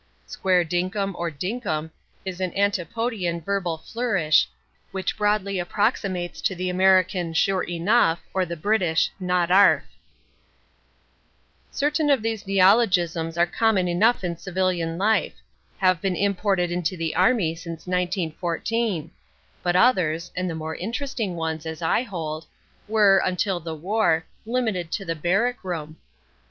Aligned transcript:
("Square 0.25 0.65
dinkum" 0.65 1.13
or 1.15 1.29
"dinkum" 1.29 1.91
is 2.25 2.39
an 2.41 2.57
Antipodean 2.57 3.39
verbal 3.39 3.77
flourish, 3.77 4.49
which 4.89 5.15
broadly 5.15 5.59
approximates 5.59 6.41
to 6.41 6.55
the 6.55 6.71
American 6.71 7.35
"Sure 7.35 7.61
enough" 7.61 8.19
or 8.33 8.43
the 8.43 8.55
English 8.59 9.11
"Not 9.19 9.51
'arf.") 9.51 9.83
Certain 11.69 12.09
of 12.09 12.23
these 12.23 12.47
neologisms 12.47 13.37
are 13.37 13.45
common 13.45 13.87
enough 13.87 14.23
in 14.23 14.37
civilian 14.37 14.97
life 14.97 15.35
have 15.77 16.01
been 16.01 16.15
imported 16.15 16.71
into 16.71 16.97
the 16.97 17.15
army 17.15 17.53
since 17.53 17.85
1914 17.85 19.11
but 19.61 19.75
others 19.75 20.31
(and 20.35 20.49
the 20.49 20.55
more 20.55 20.73
interesting 20.75 21.35
ones, 21.35 21.67
as 21.67 21.83
I 21.83 22.01
hold) 22.01 22.47
were, 22.87 23.21
until 23.23 23.59
the 23.59 23.75
war, 23.75 24.25
limited 24.47 24.91
to 24.93 25.05
the 25.05 25.13
barrack 25.15 25.63
room. 25.63 25.97